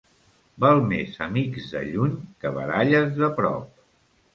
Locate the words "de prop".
3.23-3.83